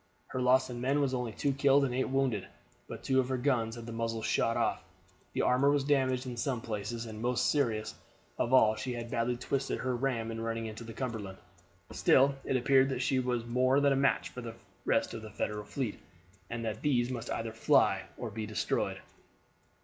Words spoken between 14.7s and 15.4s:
rest of the